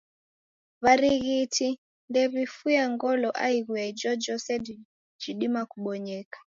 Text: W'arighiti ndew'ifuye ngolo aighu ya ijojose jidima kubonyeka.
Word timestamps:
W'arighiti 0.83 1.69
ndew'ifuye 2.09 2.81
ngolo 2.93 3.29
aighu 3.45 3.73
ya 3.79 3.85
ijojose 3.91 4.51
jidima 5.21 5.61
kubonyeka. 5.71 6.37